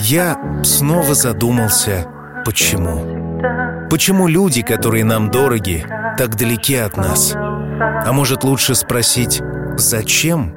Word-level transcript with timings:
Я 0.00 0.36
снова 0.64 1.14
задумался, 1.14 2.06
почему. 2.44 3.88
Почему 3.88 4.26
люди, 4.26 4.62
которые 4.62 5.04
нам 5.04 5.30
дороги, 5.30 5.84
так 6.18 6.36
далеки 6.36 6.76
от 6.76 6.96
нас? 6.96 7.34
А 7.34 8.12
может 8.12 8.44
лучше 8.44 8.74
спросить, 8.74 9.40
зачем? 9.76 10.54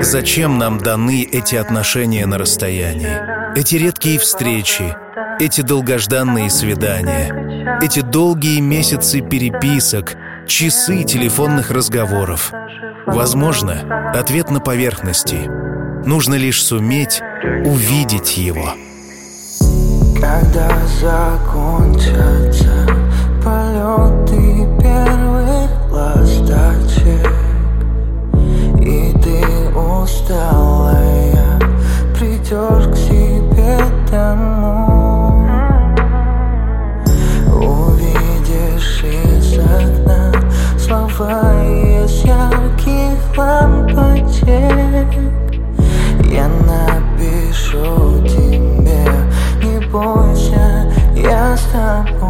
Зачем 0.00 0.58
нам 0.58 0.78
даны 0.78 1.26
эти 1.30 1.56
отношения 1.56 2.26
на 2.26 2.38
расстоянии? 2.38 3.58
Эти 3.58 3.76
редкие 3.76 4.18
встречи, 4.18 4.96
эти 5.40 5.62
долгожданные 5.62 6.50
свидания, 6.50 7.78
эти 7.82 8.00
долгие 8.00 8.60
месяцы 8.60 9.20
переписок, 9.20 10.16
часы 10.46 11.04
телефонных 11.04 11.70
разговоров. 11.70 12.52
Возможно, 13.14 14.12
ответ 14.14 14.50
на 14.50 14.60
поверхности. 14.60 15.48
Нужно 16.06 16.34
лишь 16.34 16.62
суметь 16.62 17.20
увидеть 17.64 18.36
его. 18.36 18.70
Когда 20.14 20.68
закончатся 21.00 22.86
полеты 23.44 24.68
первых 24.80 25.70
ласточек 25.90 27.32
И 28.80 29.14
ты 29.22 29.78
усталая 29.78 31.58
придешь 32.14 32.88
к 32.92 32.96
себе 32.96 33.78
домой 34.10 34.57
лампочек 43.38 45.10
Я 46.24 46.48
напишу 46.48 48.22
тебе 48.26 48.68
бойся, 49.90 50.92
я 51.14 51.56
с 51.56 51.62
тобой. 51.72 52.20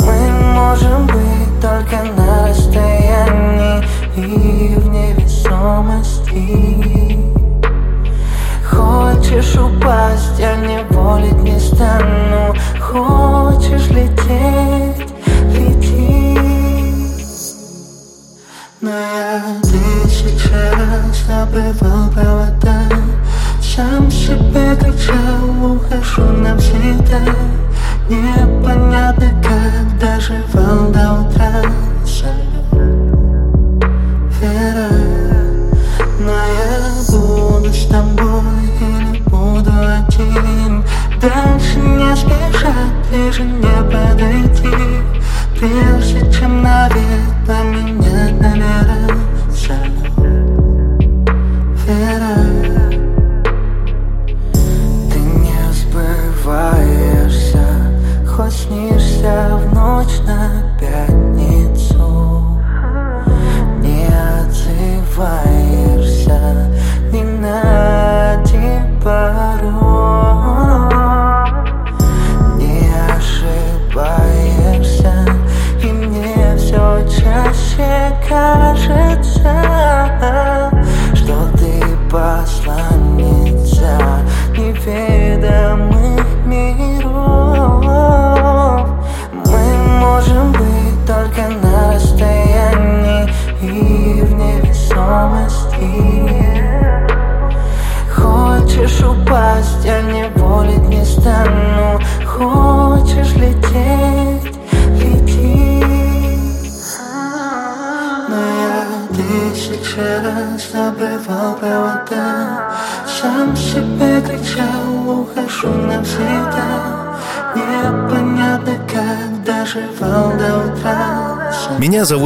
Мы 0.00 0.30
можем 0.54 1.06
быть 1.06 1.60
только 1.60 2.02
на 2.16 2.48
расстоянии 2.48 3.84
и 4.16 4.74
в 4.76 4.88
невесомости. 4.88 6.36
Хочешь 8.64 9.56
упасть, 9.56 10.38
я 10.38 10.56
не 10.56 10.82
волить 10.90 11.42
не 11.42 11.58
стану. 11.58 12.54
Хочешь 12.80 13.88
лететь, 13.88 14.85
Но 18.86 18.92
я 18.92 19.42
тысячу 19.62 20.48
раз 20.52 21.24
забывал 21.26 22.08
провода 22.12 22.82
сам 23.60 24.08
себе 24.08 24.76
кричал, 24.76 25.72
ухожу 25.72 26.22
навсегда. 26.22 27.18
Непонятно, 28.08 29.42
как 29.42 29.98
доживал 29.98 30.92
до 30.92 31.14
утра 31.14 31.62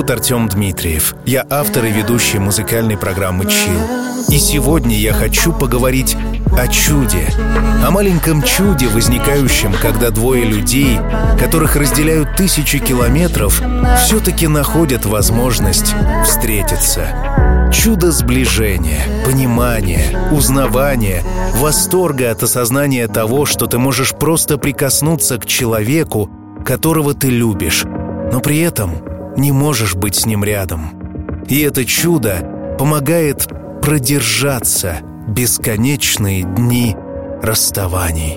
зовут 0.00 0.12
Артем 0.12 0.48
Дмитриев. 0.48 1.14
Я 1.26 1.46
автор 1.50 1.84
и 1.84 1.90
ведущий 1.90 2.38
музыкальной 2.38 2.96
программы 2.96 3.44
«Чил». 3.44 3.78
И 4.30 4.38
сегодня 4.38 4.96
я 4.96 5.12
хочу 5.12 5.52
поговорить 5.52 6.16
о 6.56 6.66
чуде. 6.68 7.28
О 7.86 7.90
маленьком 7.90 8.42
чуде, 8.42 8.88
возникающем, 8.88 9.74
когда 9.74 10.08
двое 10.08 10.44
людей, 10.44 10.98
которых 11.38 11.76
разделяют 11.76 12.34
тысячи 12.34 12.78
километров, 12.78 13.60
все-таки 14.02 14.46
находят 14.46 15.04
возможность 15.04 15.94
встретиться. 16.24 17.70
Чудо 17.70 18.10
сближения, 18.10 19.02
понимания, 19.26 20.30
узнавания, 20.32 21.22
восторга 21.56 22.30
от 22.30 22.42
осознания 22.42 23.06
того, 23.06 23.44
что 23.44 23.66
ты 23.66 23.76
можешь 23.76 24.14
просто 24.14 24.56
прикоснуться 24.56 25.36
к 25.36 25.44
человеку, 25.44 26.30
которого 26.64 27.12
ты 27.12 27.28
любишь, 27.28 27.84
но 28.32 28.40
при 28.40 28.60
этом 28.60 29.09
не 29.36 29.52
можешь 29.52 29.94
быть 29.94 30.14
с 30.14 30.26
ним 30.26 30.44
рядом. 30.44 31.44
И 31.48 31.60
это 31.60 31.84
чудо 31.84 32.76
помогает 32.78 33.48
продержаться 33.82 34.98
бесконечные 35.26 36.42
дни 36.42 36.96
расставаний. 37.42 38.36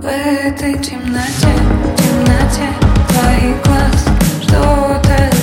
В 0.00 0.04
этой 0.04 0.74
темноте, 0.74 1.52
темноте 1.96 2.68
твоих 3.08 3.62
глаз 3.64 4.06
Что-то 4.42 5.36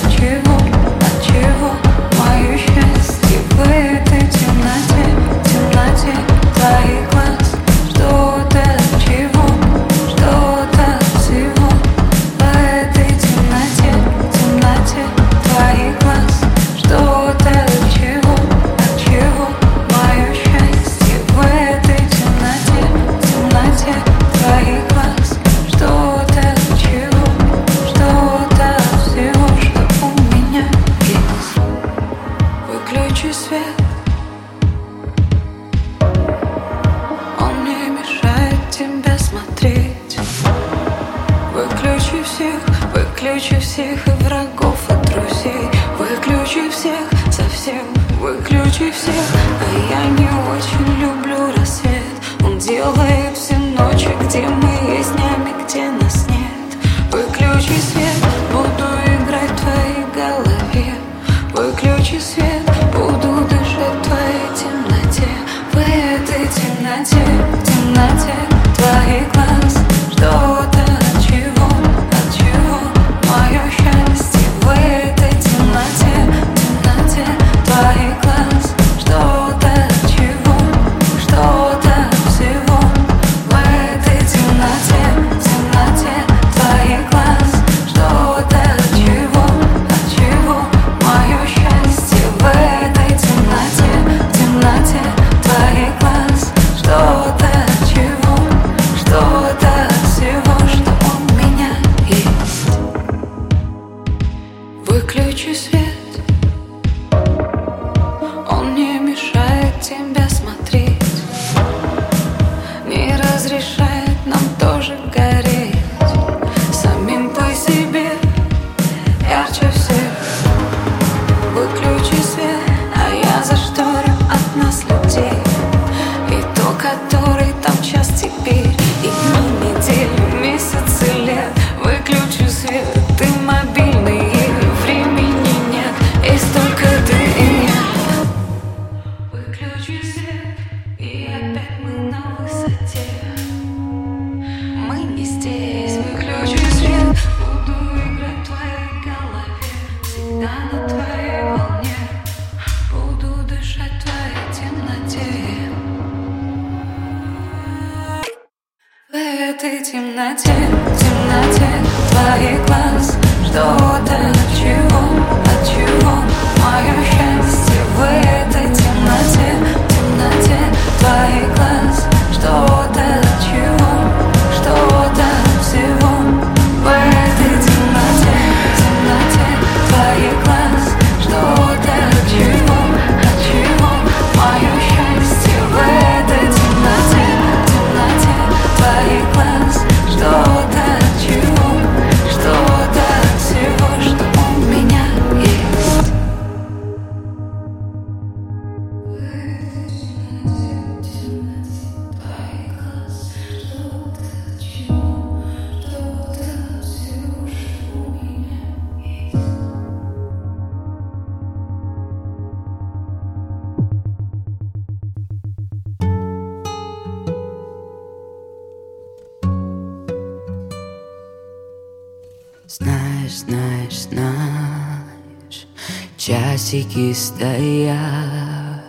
стоят. 227.24 228.84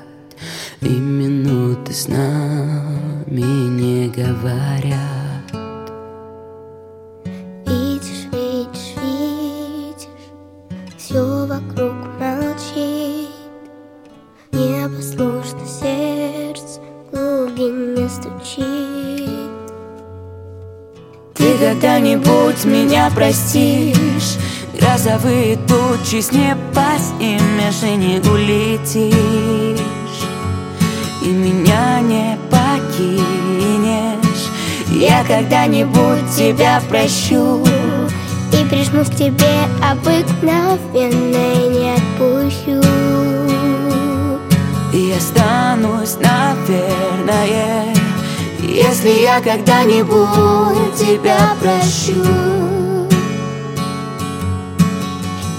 И 0.82 0.90
минуты 0.90 1.94
с 1.94 2.08
нами 2.08 3.42
не 3.42 4.10
говорят. 4.10 5.52
Видишь, 7.66 8.26
видишь, 8.32 8.94
видишь 9.02 10.10
Все 10.98 11.48
вокруг 11.48 11.94
молчит. 12.20 13.30
Непослушно 14.52 15.66
сердце 15.66 16.82
в 17.12 17.16
глубине 17.16 18.10
стучит. 18.10 19.30
Ты 21.36 21.58
когда-нибудь 21.58 22.66
меня 22.66 23.10
простишь? 23.16 24.38
Грозовые 24.78 25.58
тучи 25.68 26.20
с 26.22 26.32
неба 26.34 26.98
же 27.72 27.96
не 27.96 28.20
улетишь 28.20 29.16
И 31.22 31.30
меня 31.30 32.00
не 32.02 32.38
покинешь. 32.52 33.36
Я 34.90 35.24
когда-нибудь 35.24 36.30
тебя 36.36 36.82
прощу. 36.90 37.64
И 38.54 38.66
прижму 38.70 39.04
к 39.04 39.16
тебе 39.16 39.68
обыкновенно 39.82 41.54
и 41.54 41.68
не 41.70 41.94
отпущу. 41.94 42.82
И 44.94 45.12
останусь, 45.12 46.16
наверное 46.16 47.94
Если 48.60 49.10
я 49.22 49.42
когда-нибудь 49.42 50.96
тебя 50.96 51.56
прощу. 51.60 52.24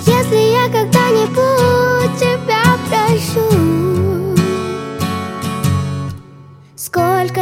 Если 0.07 0.37
я 0.37 0.69
когда-нибудь 0.71 1.46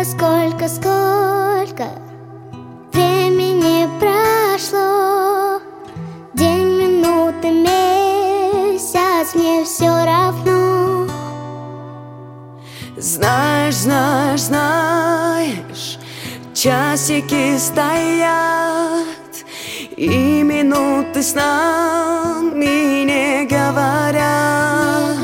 Сколько, 0.05 0.69
сколько, 0.69 1.89
времени 2.93 3.89
прошло. 3.99 5.63
День, 6.35 6.77
минуты, 6.77 7.51
месяц, 7.51 9.35
мне 9.35 9.65
все 9.65 10.05
равно. 10.05 11.09
Знаешь, 12.99 13.77
знаешь, 13.77 14.43
знаешь, 14.43 15.99
часики 16.53 17.57
стоят 17.57 19.07
и 19.97 20.43
минуты 20.43 21.23
с 21.23 21.35
нами 21.35 23.05
не 23.05 23.47
говорят, 23.47 25.17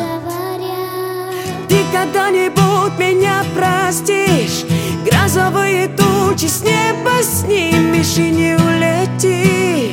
Ты 1.69 1.85
когда-нибудь 1.93 2.70
меня 2.99 3.45
простишь. 3.55 4.65
Грозовые 5.05 5.89
тучи 5.89 6.47
с 6.47 6.63
неба 6.63 7.23
снимешь 7.23 8.17
и 8.17 8.31
не 8.31 8.55
улетишь. 8.57 9.91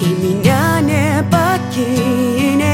И 0.00 0.06
меня 0.22 0.80
не 0.80 1.22
покинешь. 1.30 2.68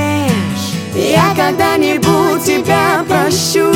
Я 0.95 1.35
когда-нибудь 1.35 2.45
тебя 2.45 3.05
прощу 3.09 3.73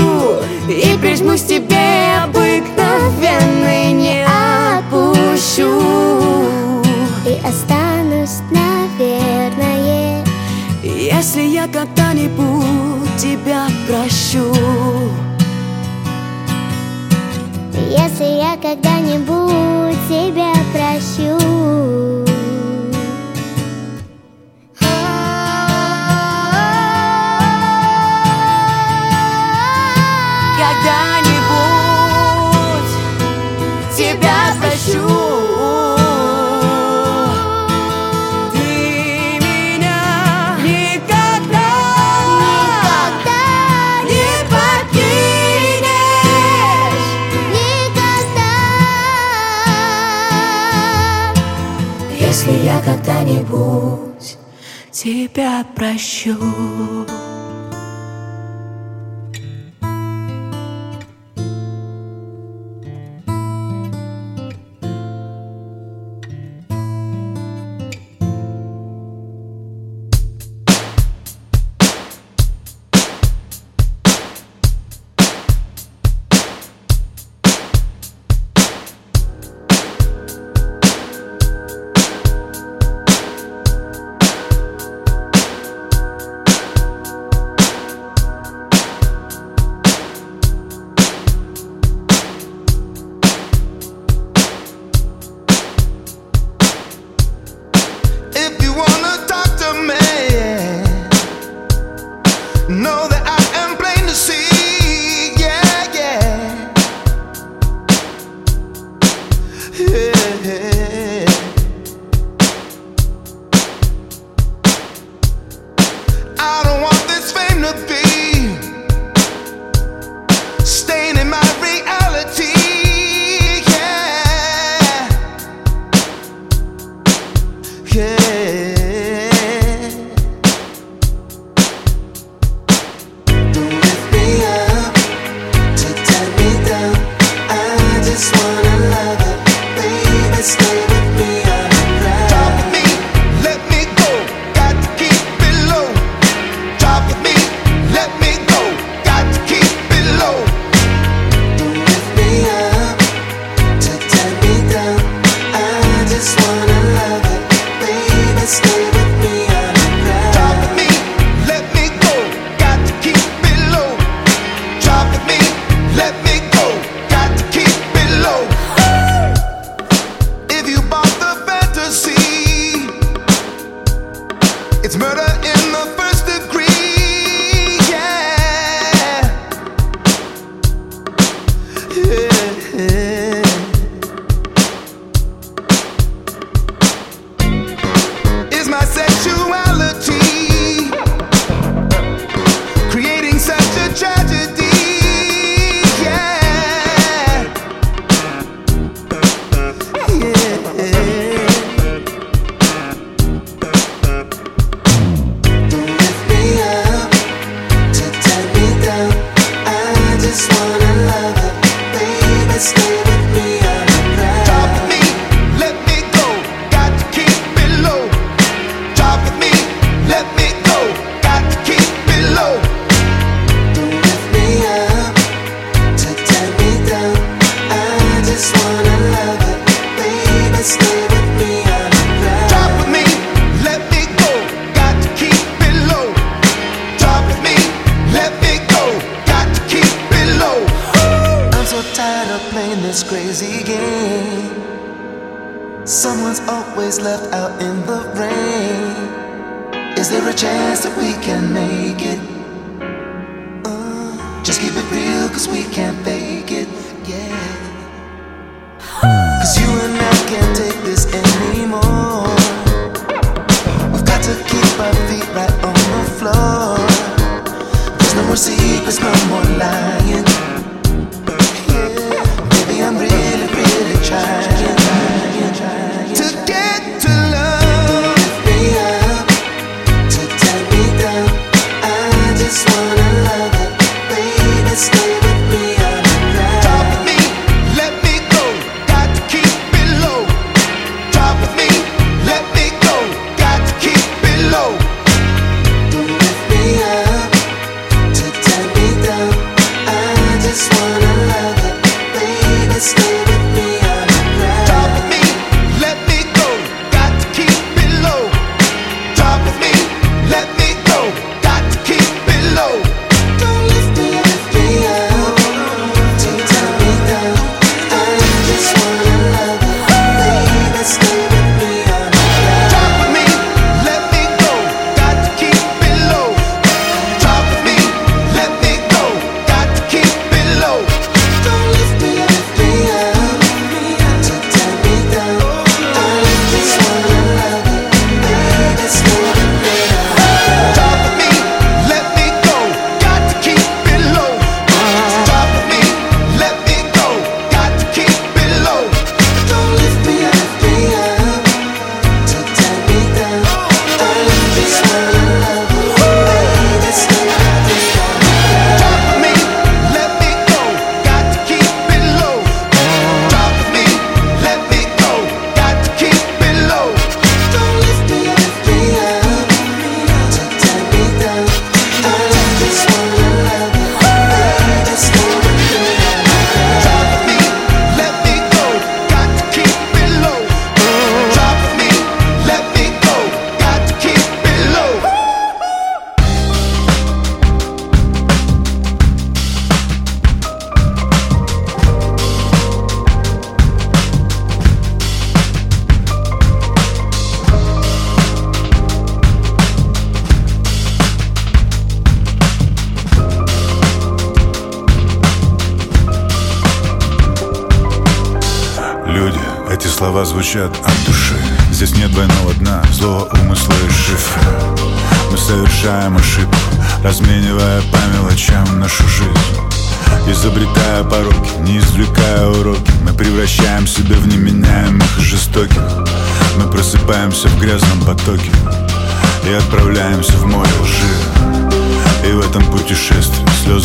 И 0.69 0.97
прижмусь 1.01 1.43
тебе 1.43 2.17
обыкновенный 2.23 3.93
не 3.93 4.25
отпущу 4.25 5.83
и 7.27 7.41
останусь, 7.45 8.41
наверное 8.51 9.78
Если 10.83 11.43
я 11.43 11.67
когда-нибудь 11.67 13.17
тебя 13.17 13.67
прощу. 13.89 14.55
Если 17.91 18.25
я 18.25 18.57
когда-нибудь 18.57 19.97
тебя 20.09 20.53
прощу 20.73 22.28
если 52.29 52.53
я 52.63 52.79
когда-нибудь 52.83 54.37
тебя 54.91 55.65
прощу. 55.75 56.37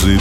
путешествии 0.03 0.19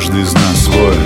Каждый 0.00 0.22
из 0.22 0.32
нас 0.32 0.66
воин 0.68 0.98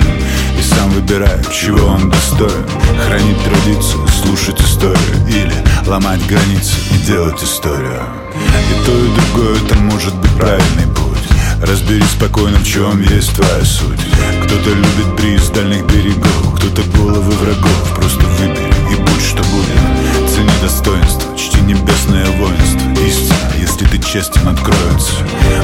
И 0.57 0.61
сам 0.61 0.89
выбирает, 0.91 1.51
чего 1.51 1.87
он 1.87 2.09
достоин. 2.09 2.65
Хранить 3.05 3.43
традицию, 3.43 4.07
слушать 4.07 4.61
историю. 4.61 4.97
Или 5.27 5.53
ломать 5.85 6.25
границы 6.27 6.75
и 6.91 7.05
делать 7.05 7.43
историю. 7.43 8.03
И 8.33 8.85
то, 8.85 8.91
и 8.97 9.09
другое, 9.09 9.57
это 9.57 9.75
может 9.75 10.15
быть 10.15 10.31
правильный 10.31 10.87
путь. 10.95 11.17
Разберись 11.61 12.11
спокойно, 12.11 12.57
в 12.57 12.65
чем 12.65 13.01
есть 13.01 13.35
твоя 13.35 13.65
суть. 13.65 13.99
Кто-то 14.45 14.69
любит 14.69 15.15
бриз 15.17 15.49
дальних 15.49 15.85
берегов 15.87 16.55
Кто-то 16.55 16.81
головы 16.97 17.31
врагов. 17.31 17.95
Просто 17.95 18.25
выбери 18.39 18.73
и 18.91 18.95
будь 18.95 19.21
что 19.21 19.43
будет. 19.43 20.33
Цени 20.33 20.51
достоинство, 20.61 21.37
чти 21.37 21.54
небесное 21.65 22.25
воинство 22.37 22.89
Истина, 23.05 23.51
если 23.59 23.85
ты 23.85 23.99
честен, 23.99 24.47
откроется. 24.47 25.13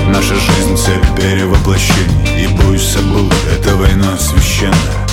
Наша 0.07 0.35
жизнь 0.35 0.77
цель 0.77 1.01
перевоплощений 1.15 2.43
И 2.43 2.47
будь 2.47 2.81
собой, 2.81 3.29
это 3.53 3.75
война 3.75 4.17
священная. 4.17 5.07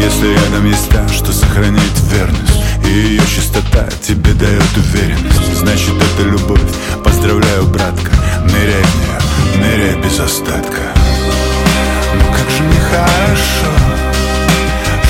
Если 0.00 0.34
рядом 0.34 0.66
есть 0.66 0.88
та, 0.90 1.06
что 1.08 1.32
сохраняет 1.32 2.00
верность 2.12 2.60
И 2.86 2.90
ее 2.90 3.22
чистота 3.26 3.88
тебе 4.02 4.32
дает 4.34 4.76
уверенность 4.76 5.56
Значит 5.56 5.94
это 5.94 6.28
любовь, 6.28 6.60
поздравляю, 7.02 7.66
братка 7.66 8.10
Ныряй 8.44 8.82
в 8.82 8.94
нее 8.96 9.24
ныряй 9.64 9.96
без 9.96 10.18
остатка. 10.20 10.82
Ну 12.14 12.24
как 12.32 12.50
же 12.50 12.62
мне 12.62 12.80
хорошо, 12.80 13.70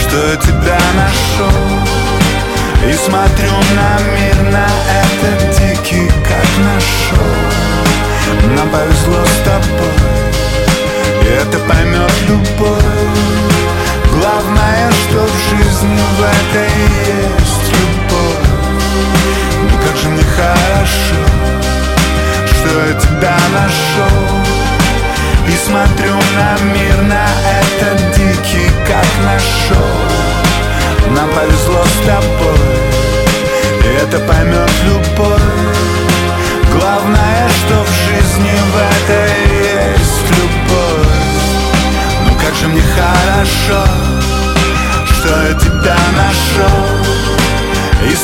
что 0.01 0.17
я 0.17 0.37
тебя 0.37 0.79
нашел 0.95 1.94
И 2.87 2.93
смотрю 2.93 3.51
на 3.75 3.99
мир, 4.15 4.43
на 4.53 4.67
этот 5.01 5.51
дикий, 5.59 6.07
как 6.23 6.47
нашел 6.59 7.35
Нам 8.55 8.69
повезло 8.69 9.25
с 9.25 9.39
тобой, 9.45 9.99
и 11.23 11.27
это 11.27 11.59
поймет 11.61 12.13
любовь. 12.29 12.85
Главное, 14.13 14.93
что 14.93 15.25
в 15.25 15.35
жизни 15.51 16.03
в 16.17 16.23
этой 16.23 16.69
есть 17.39 17.73
любовь 17.73 18.24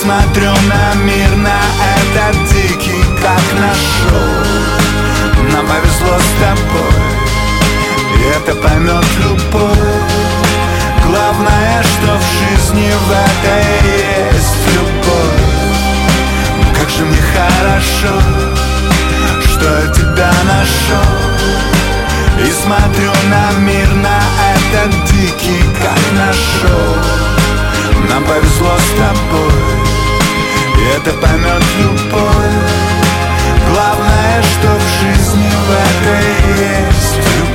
смотрю 0.01 0.51
на 0.69 0.95
мир, 1.03 1.37
на 1.37 1.61
этот 1.97 2.37
дикий, 2.49 3.05
как 3.21 3.43
нашел 3.59 4.45
Нам 5.53 5.67
повезло 5.67 6.17
с 6.19 6.31
тобой 6.41 7.03
И 8.17 8.23
это 8.35 8.55
поймет 8.57 9.05
любовь 9.19 9.79
Главное, 11.07 11.83
что 11.83 12.17
в 12.17 12.25
жизни 12.39 12.91
в 12.91 13.11
этой 13.11 14.33
есть 14.33 14.67
любовь. 14.75 15.41
Ну 16.57 16.75
как 16.79 16.89
же 16.89 17.05
мне 17.05 17.21
хорошо 17.35 18.15
Что 19.53 19.81
я 19.81 19.87
тебя 19.93 20.33
нашел 20.45 21.11
И 22.39 22.51
смотрю 22.51 23.13
на 23.29 23.59
мир, 23.59 23.95
на 23.97 24.19
этот 24.55 25.05
дикий, 25.13 25.63
как 25.83 26.01
нашел 26.15 26.97
Нам 28.09 28.25
повезло 28.25 28.77
с 28.79 28.99
тобой 28.99 29.90
это 30.97 31.13
поймет 31.15 31.63
любовь. 31.79 32.71
Главное, 33.73 34.43
что 34.43 34.69
в 34.69 34.83
жизни 35.01 35.51
в 35.51 35.71
этой 35.71 36.27
есть. 36.59 37.19
любовь 37.39 37.50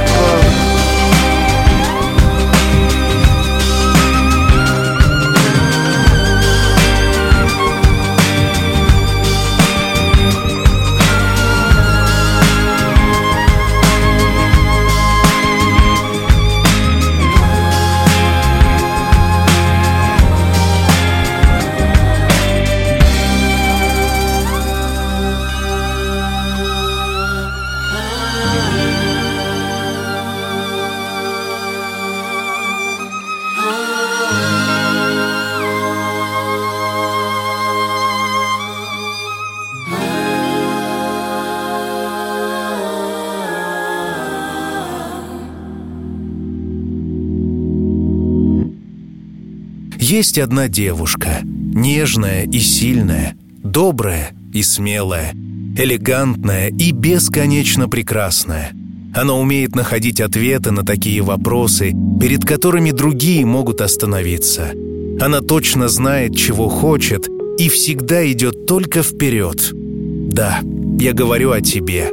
Есть 50.07 50.37
одна 50.37 50.67
девушка, 50.67 51.39
нежная 51.43 52.43
и 52.43 52.59
сильная, 52.59 53.35
добрая 53.63 54.33
и 54.53 54.61
смелая, 54.61 55.31
элегантная 55.33 56.67
и 56.67 56.91
бесконечно 56.91 57.89
прекрасная. 57.89 58.69
Она 59.15 59.33
умеет 59.33 59.75
находить 59.75 60.21
ответы 60.21 60.69
на 60.69 60.85
такие 60.85 61.23
вопросы, 61.23 61.91
перед 62.21 62.45
которыми 62.45 62.91
другие 62.91 63.47
могут 63.47 63.81
остановиться. 63.81 64.73
Она 65.19 65.41
точно 65.41 65.87
знает, 65.87 66.35
чего 66.37 66.69
хочет, 66.69 67.27
и 67.57 67.67
всегда 67.67 68.31
идет 68.31 68.67
только 68.67 69.01
вперед. 69.01 69.71
Да, 69.73 70.59
я 70.99 71.13
говорю 71.13 71.49
о 71.49 71.61
тебе. 71.61 72.11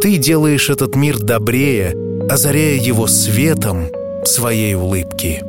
Ты 0.00 0.16
делаешь 0.16 0.70
этот 0.70 0.96
мир 0.96 1.18
добрее, 1.18 1.94
озаряя 2.30 2.80
его 2.80 3.06
светом 3.06 3.88
своей 4.24 4.74
улыбки. 4.74 5.42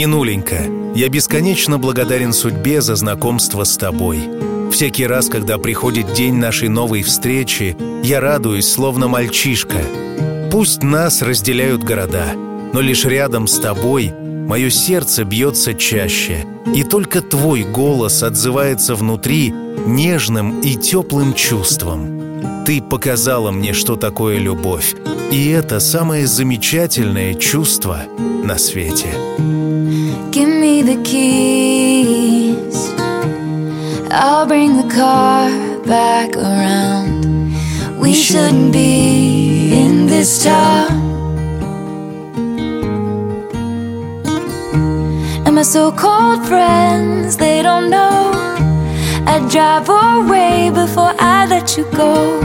Ненуленька, 0.00 0.62
я 0.94 1.10
бесконечно 1.10 1.76
благодарен 1.76 2.32
судьбе 2.32 2.80
за 2.80 2.96
знакомство 2.96 3.64
с 3.64 3.76
тобой. 3.76 4.30
Всякий 4.72 5.06
раз, 5.06 5.28
когда 5.28 5.58
приходит 5.58 6.14
день 6.14 6.36
нашей 6.36 6.68
новой 6.70 7.02
встречи, 7.02 7.76
я 8.02 8.18
радуюсь, 8.20 8.66
словно 8.66 9.08
мальчишка. 9.08 9.76
Пусть 10.50 10.82
нас 10.82 11.20
разделяют 11.20 11.84
города, 11.84 12.32
но 12.72 12.80
лишь 12.80 13.04
рядом 13.04 13.46
с 13.46 13.58
тобой 13.58 14.10
мое 14.10 14.70
сердце 14.70 15.24
бьется 15.24 15.74
чаще, 15.74 16.46
и 16.74 16.82
только 16.82 17.20
твой 17.20 17.62
голос 17.64 18.22
отзывается 18.22 18.94
внутри 18.94 19.52
нежным 19.84 20.62
и 20.62 20.76
теплым 20.76 21.34
чувством. 21.34 22.64
Ты 22.64 22.80
показала 22.80 23.50
мне, 23.50 23.74
что 23.74 23.96
такое 23.96 24.38
любовь, 24.38 24.94
и 25.30 25.50
это 25.50 25.78
самое 25.78 26.26
замечательное 26.26 27.34
чувство 27.34 28.04
на 28.42 28.56
свете. 28.56 29.59
Give 30.32 30.48
me 30.48 30.82
the 30.82 31.02
keys. 31.02 32.88
I'll 34.12 34.46
bring 34.46 34.76
the 34.76 34.88
car 34.94 35.50
back 35.82 36.36
around. 36.36 37.52
We 37.98 38.14
shouldn't 38.14 38.72
be 38.72 39.72
in 39.72 40.06
this 40.06 40.44
town. 40.44 40.92
And 45.46 45.54
my 45.56 45.62
so 45.62 45.90
called 45.90 46.46
friends, 46.46 47.36
they 47.36 47.60
don't 47.62 47.90
know. 47.90 48.30
I'd 49.26 49.48
drive 49.50 49.88
away 49.88 50.70
before 50.72 51.12
I 51.18 51.46
let 51.46 51.76
you 51.76 51.84
go. 51.90 52.40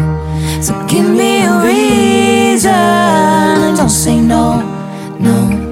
So 0.60 0.74
give 0.88 1.08
me 1.08 1.44
a 1.44 1.62
reason. 1.62 2.72
Don't 3.76 3.90
say 3.90 4.20
no, 4.20 4.64
no. 5.20 5.65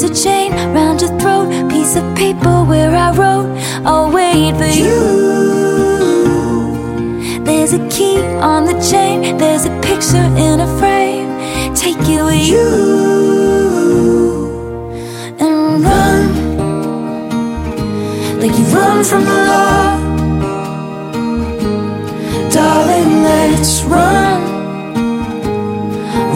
There's 0.00 0.12
a 0.12 0.14
chain 0.22 0.52
round 0.52 1.00
your 1.00 1.10
throat, 1.18 1.50
piece 1.68 1.96
of 1.96 2.04
paper 2.14 2.62
where 2.62 2.94
I 2.94 3.10
wrote, 3.16 3.48
I'll 3.84 4.12
wait 4.12 4.54
for 4.54 4.64
you. 4.64 4.94
There's 7.42 7.72
a 7.72 7.80
key 7.88 8.20
on 8.38 8.64
the 8.64 8.78
chain, 8.80 9.36
there's 9.38 9.64
a 9.64 9.70
picture 9.80 10.24
in 10.38 10.60
a 10.60 10.68
frame, 10.78 11.74
take 11.74 11.98
it 12.08 12.22
with 12.22 12.46
you. 12.46 12.68
And 15.40 15.82
run, 15.82 16.28
like 18.38 18.56
you 18.56 18.66
run 18.66 19.02
from 19.02 19.24
the 19.24 19.34
law. 19.50 19.98
Darling, 22.52 23.22
let's 23.24 23.82
run, 23.82 24.42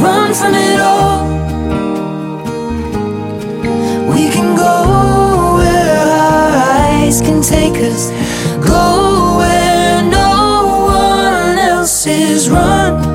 run 0.03 0.35
from 0.35 0.53
it 0.53 0.81
all. 0.81 1.22
Can 4.43 4.57
go 4.57 5.55
where 5.59 5.99
our 5.99 6.51
eyes 6.91 7.21
can 7.21 7.41
take 7.41 7.77
us, 7.91 8.11
go 8.59 9.37
where 9.39 10.03
no 10.03 10.33
one 10.87 11.59
else 11.59 12.07
is. 12.07 12.51
Run, 12.51 13.12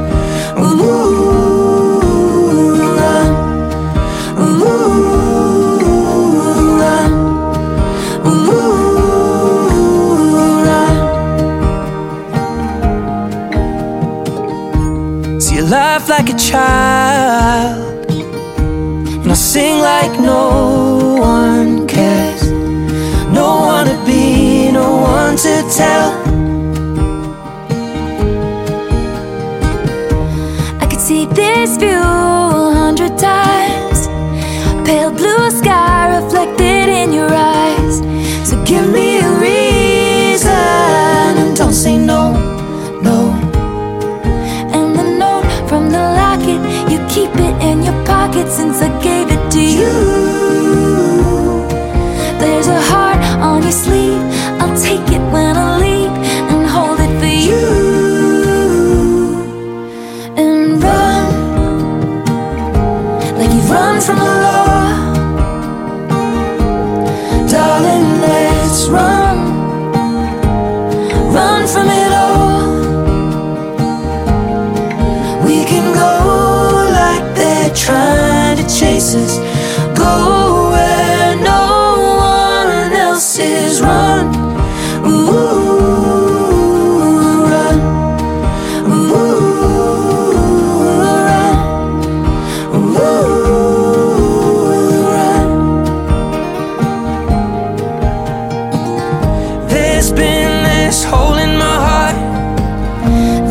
hole 101.12 101.38
in 101.46 101.58
my 101.58 101.76
heart. 101.88 102.18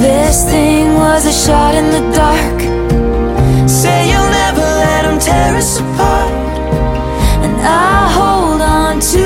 This 0.04 0.44
thing 0.50 0.94
was 0.94 1.22
a 1.26 1.32
shot 1.44 1.74
in 1.80 1.86
the 1.96 2.02
dark, 2.22 2.58
Say 3.68 3.98
you'll 4.10 4.32
never 4.42 4.66
let 4.84 4.96
tear 5.20 5.56
us 5.56 5.80
apart. 5.80 6.32
and 7.44 7.54
I'll 7.62 8.08
hold 8.20 8.60
on 8.60 9.00
to 9.12 9.25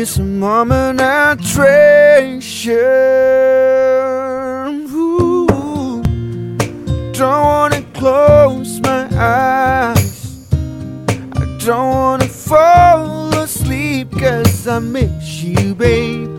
is 0.00 0.18
a 0.18 0.22
moment 0.22 0.98
treasure. 1.42 2.74
Ooh, 4.92 6.02
don't 7.12 7.44
wanna 7.44 7.82
close 7.94 8.78
my 8.80 9.08
eyes. 9.16 10.46
I 11.40 11.44
don't 11.64 11.90
wanna 11.94 12.28
fall 12.28 13.34
asleep 13.34 14.10
cause 14.18 14.68
I 14.68 14.80
miss 14.80 15.42
you, 15.42 15.74
babe. 15.74 16.35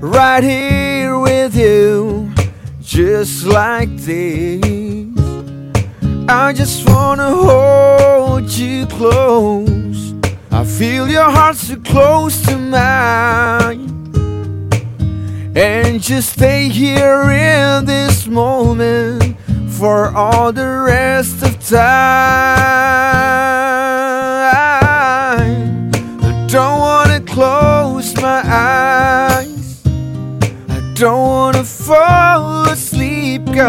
right 0.00 0.42
here 0.42 1.18
with 1.18 1.56
you, 1.56 2.32
just 2.80 3.44
like 3.44 3.90
this. 3.96 4.62
I 6.28 6.52
just 6.52 6.88
wanna 6.88 7.30
hold 7.30 8.50
you 8.50 8.86
close. 8.86 10.14
I 10.50 10.64
feel 10.64 11.08
your 11.08 11.30
heart 11.30 11.56
so 11.56 11.76
close 11.76 12.40
to 12.46 12.56
mine. 12.56 13.92
And 15.54 16.02
just 16.02 16.34
stay 16.34 16.68
here 16.68 17.30
in 17.30 17.84
this 17.84 18.26
moment 18.26 19.36
for 19.70 20.10
all 20.14 20.52
the 20.52 20.82
rest 20.86 21.42
of 21.42 21.58
time. 21.66 23.55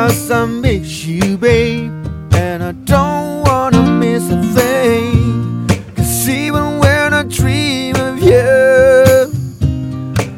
Cause 0.08 0.32
I 0.32 0.46
miss 0.46 1.04
you, 1.06 1.38
babe. 1.38 1.92
And 2.34 2.64
I 2.64 2.72
don't 2.72 3.44
wanna 3.44 3.84
miss 3.92 4.24
a 4.32 4.42
thing. 4.56 5.68
Cause 5.98 6.30
even 6.30 6.80
when 6.80 7.14
I 7.14 7.24
dream 7.24 7.98
of 7.98 8.18
you, 8.18 8.48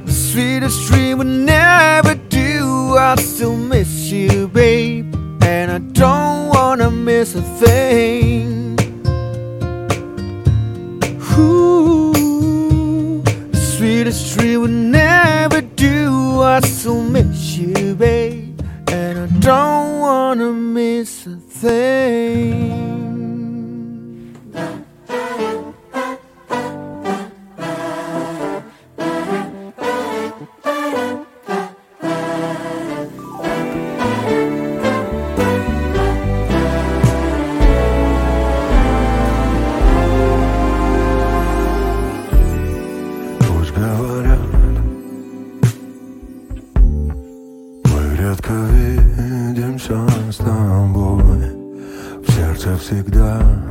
the 0.08 0.12
sweetest 0.12 0.88
dream 0.88 1.20
would 1.20 1.28
never 1.28 2.16
do. 2.30 2.98
I 2.98 3.14
still 3.18 3.56
miss 3.56 4.12
you, 4.12 4.48
babe. 4.48 5.14
And 5.44 5.72
I 5.72 5.78
don't 5.78 6.50
wanna 6.50 6.90
miss 6.90 7.36
a 7.36 7.44
thing. 7.62 8.76
Ooh, 11.38 13.22
the 13.52 13.62
sweetest 13.78 14.36
dream 14.36 14.62
would 14.62 14.72
never 14.72 15.62
do. 15.62 16.42
I 16.42 16.60
still 16.62 17.04
miss 17.04 17.56
you, 17.56 17.94
babe. 17.94 18.39
Don't 19.40 20.00
wanna 20.02 20.52
miss 20.52 21.26
a 21.26 21.38
thing. 21.38 22.99
pas 53.30 53.69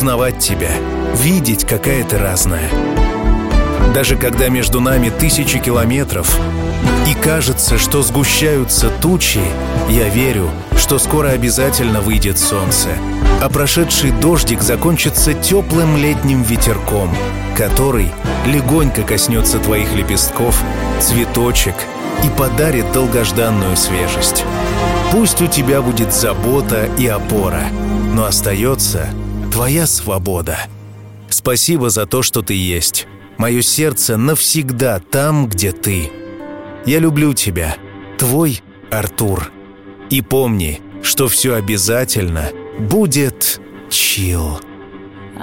узнавать 0.00 0.38
тебя, 0.38 0.70
видеть, 1.14 1.66
какая 1.66 2.02
ты 2.04 2.16
разная. 2.16 2.70
Даже 3.92 4.16
когда 4.16 4.48
между 4.48 4.80
нами 4.80 5.10
тысячи 5.10 5.58
километров, 5.58 6.38
и 7.06 7.12
кажется, 7.12 7.76
что 7.76 8.00
сгущаются 8.00 8.88
тучи, 8.88 9.42
я 9.90 10.08
верю, 10.08 10.48
что 10.78 10.98
скоро 10.98 11.28
обязательно 11.28 12.00
выйдет 12.00 12.38
солнце, 12.38 12.88
а 13.42 13.50
прошедший 13.50 14.12
дождик 14.12 14.62
закончится 14.62 15.34
теплым 15.34 15.98
летним 15.98 16.44
ветерком, 16.44 17.14
который 17.54 18.10
легонько 18.46 19.02
коснется 19.02 19.58
твоих 19.58 19.94
лепестков, 19.94 20.62
цветочек 20.98 21.74
и 22.24 22.30
подарит 22.38 22.90
долгожданную 22.92 23.76
свежесть. 23.76 24.46
Пусть 25.12 25.42
у 25.42 25.46
тебя 25.46 25.82
будет 25.82 26.14
забота 26.14 26.88
и 26.96 27.06
опора, 27.06 27.64
но 28.14 28.24
остается 28.24 29.10
твоя 29.50 29.86
свобода. 29.86 30.58
Спасибо 31.28 31.90
за 31.90 32.06
то, 32.06 32.22
что 32.22 32.42
ты 32.42 32.54
есть. 32.54 33.06
Мое 33.38 33.62
сердце 33.62 34.16
навсегда 34.16 34.98
там, 34.98 35.48
где 35.48 35.72
ты. 35.72 36.10
Я 36.86 36.98
люблю 36.98 37.34
тебя, 37.34 37.76
твой 38.18 38.60
Артур. 38.90 39.50
И 40.10 40.22
помни, 40.22 40.80
что 41.02 41.28
все 41.28 41.54
обязательно 41.54 42.50
будет 42.78 43.60
чил. 43.90 44.60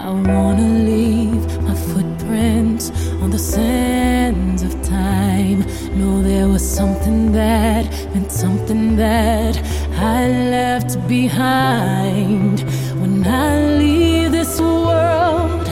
I 0.08 0.12
wanna 0.12 0.70
leave 0.86 1.62
my 1.64 1.76
footprints 1.76 2.92
on 3.22 3.30
the 3.30 3.38
sands 3.38 4.64
of 4.64 4.72
time. 4.82 5.66
Know 6.00 6.22
there 6.22 6.48
was 6.48 6.64
something 6.64 7.34
that 7.34 7.84
meant 8.14 8.32
something 8.32 8.96
that 8.96 9.58
I 10.00 10.30
left 10.30 11.06
behind. 11.10 12.62
When 13.02 13.28
I 13.28 13.78
leave 13.82 14.32
this 14.32 14.62
world, 14.62 15.68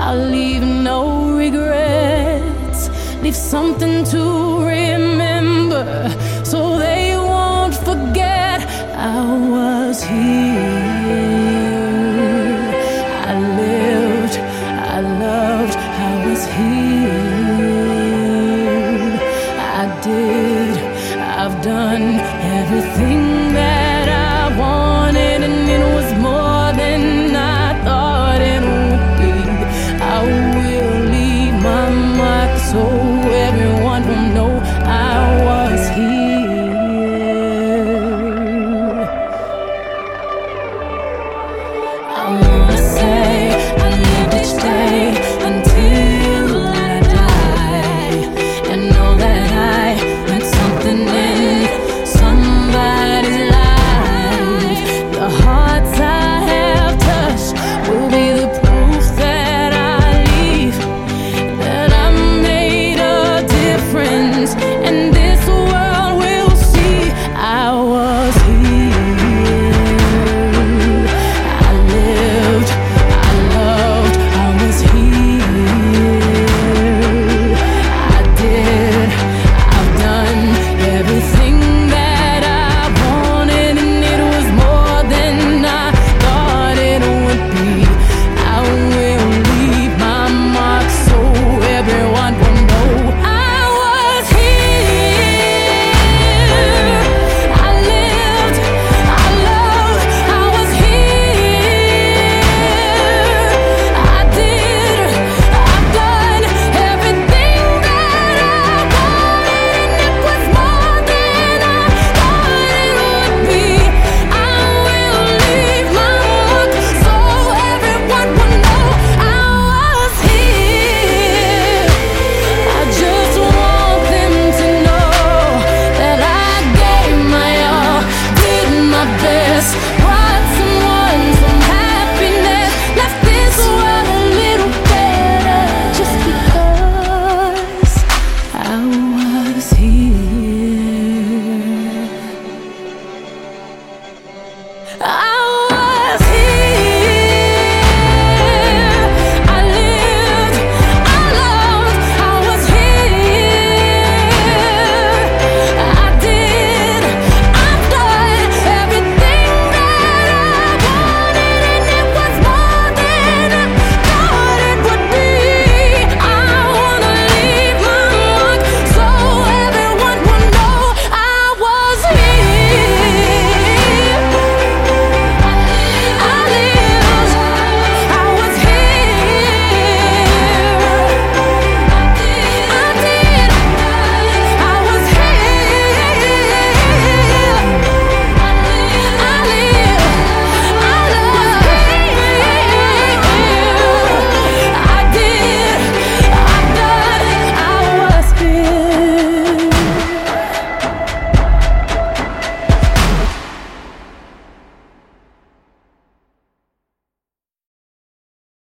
I'll 0.00 0.30
leave 0.36 0.64
no 0.64 1.36
regrets. 1.38 2.90
Leave 3.22 3.36
something 3.36 4.02
to 4.06 4.22
remember 4.66 5.86
so 6.42 6.76
they 6.76 7.16
won't 7.16 7.76
forget 7.76 8.66
I 8.96 9.22
was 9.54 10.02
here. 10.02 10.45